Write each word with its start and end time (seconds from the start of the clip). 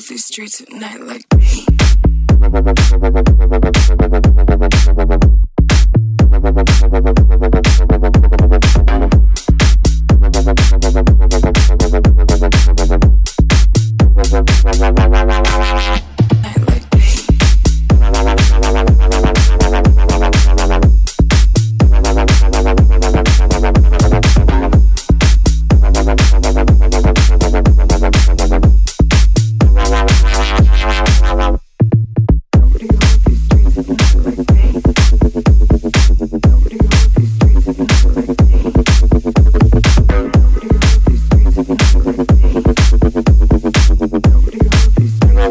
these 0.00 0.24
streets 0.24 0.60
at 0.60 0.72
night 0.72 1.00
like 1.00 1.24
me. 1.36 1.66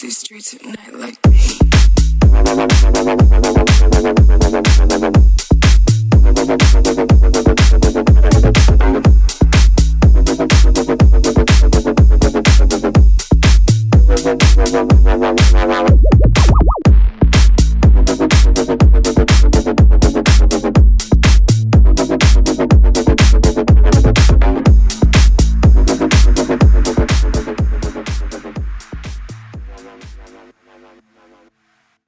these 0.01 0.17
streets 0.17 0.53
at 0.53 0.63
night 0.63 0.93
like 0.93 1.25
me. 1.27 1.66